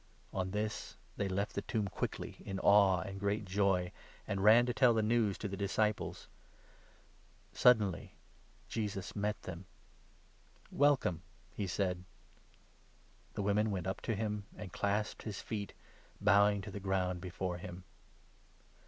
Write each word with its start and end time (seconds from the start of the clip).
On 0.33 0.49
this 0.49 0.97
they 1.15 1.27
left 1.27 1.53
the 1.53 1.61
tomb 1.61 1.87
quickly, 1.87 2.37
in 2.43 2.57
awe 2.61 3.01
and 3.01 3.19
great 3.19 3.45
joy, 3.45 3.91
and 4.27 4.43
ran 4.43 4.63
8 4.63 4.65
to 4.65 4.73
tell 4.73 4.93
the 4.95 5.03
news 5.03 5.37
to 5.37 5.47
the 5.47 5.55
disciples. 5.55 6.27
Suddenly 7.53 8.15
Jesus 8.67 9.15
met 9.15 9.39
them. 9.43 9.67
9 10.71 10.79
"Welcome!" 10.79 11.21
he 11.55 11.67
said. 11.67 12.03
The 13.35 13.43
women 13.43 13.69
went 13.69 13.85
up 13.85 14.01
to 14.01 14.15
him, 14.15 14.47
and 14.57 14.73
clasped 14.73 15.21
his 15.21 15.39
feet, 15.39 15.73
bowing 16.19 16.61
to 16.63 16.71
the 16.71 16.79
ground 16.79 17.21
before 17.21 17.59
him. 17.59 17.83